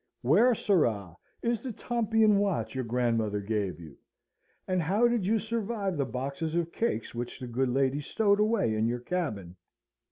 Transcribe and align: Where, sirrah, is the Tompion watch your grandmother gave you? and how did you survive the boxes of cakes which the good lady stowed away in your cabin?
Where, 0.23 0.55
sirrah, 0.55 1.15
is 1.43 1.61
the 1.61 1.71
Tompion 1.71 2.39
watch 2.39 2.73
your 2.73 2.83
grandmother 2.83 3.39
gave 3.39 3.79
you? 3.79 3.99
and 4.67 4.81
how 4.81 5.07
did 5.07 5.27
you 5.27 5.37
survive 5.37 5.95
the 5.95 6.05
boxes 6.05 6.55
of 6.55 6.71
cakes 6.71 7.13
which 7.13 7.39
the 7.39 7.45
good 7.45 7.69
lady 7.69 8.01
stowed 8.01 8.39
away 8.39 8.73
in 8.73 8.87
your 8.87 9.01
cabin? 9.01 9.57